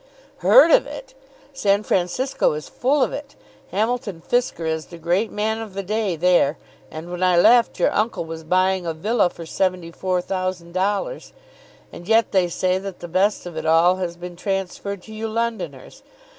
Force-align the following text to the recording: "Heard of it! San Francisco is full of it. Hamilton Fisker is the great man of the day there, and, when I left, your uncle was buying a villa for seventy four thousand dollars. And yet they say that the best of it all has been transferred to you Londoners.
"Heard 0.37 0.71
of 0.71 0.87
it! 0.87 1.13
San 1.53 1.83
Francisco 1.83 2.53
is 2.53 2.67
full 2.67 3.03
of 3.03 3.13
it. 3.13 3.35
Hamilton 3.69 4.19
Fisker 4.27 4.65
is 4.65 4.87
the 4.87 4.97
great 4.97 5.31
man 5.31 5.59
of 5.59 5.75
the 5.75 5.83
day 5.83 6.15
there, 6.15 6.57
and, 6.89 7.11
when 7.11 7.21
I 7.21 7.37
left, 7.39 7.77
your 7.79 7.91
uncle 7.93 8.25
was 8.25 8.43
buying 8.43 8.87
a 8.87 8.95
villa 8.95 9.29
for 9.29 9.45
seventy 9.45 9.91
four 9.91 10.19
thousand 10.19 10.71
dollars. 10.73 11.33
And 11.93 12.07
yet 12.07 12.31
they 12.31 12.47
say 12.47 12.79
that 12.79 12.97
the 12.97 13.07
best 13.07 13.45
of 13.45 13.55
it 13.55 13.65
all 13.67 13.97
has 13.97 14.17
been 14.17 14.35
transferred 14.35 15.03
to 15.03 15.13
you 15.13 15.27
Londoners. 15.27 16.01